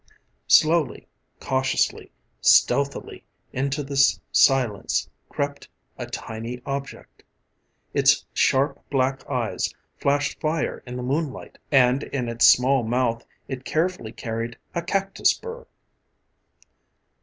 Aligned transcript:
Slowly, 0.47 1.07
cautiously, 1.39 2.09
stealthily 2.41 3.23
into 3.53 3.83
this 3.83 4.19
silence 4.31 5.07
crept 5.29 5.69
a 5.95 6.07
tiny 6.07 6.59
object. 6.65 7.21
Its 7.93 8.25
sharp, 8.33 8.83
black 8.89 9.29
eyes 9.29 9.75
flashed 9.99 10.39
fire 10.41 10.81
in 10.87 10.97
the 10.97 11.03
moonlight 11.03 11.59
and 11.71 12.01
in 12.01 12.29
its 12.29 12.47
small 12.47 12.81
mouth 12.81 13.23
it 13.47 13.63
carefully 13.63 14.11
carried 14.11 14.57
a 14.73 14.81
cactus 14.81 15.35
burr. 15.37 15.67